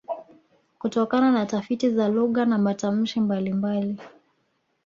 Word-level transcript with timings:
Kutokana 0.79 1.31
na 1.31 1.45
tafiti 1.45 1.89
za 1.89 2.07
lugha 2.09 2.45
na 2.45 2.57
matamshi 2.57 3.21
mbalimbali 3.21 3.97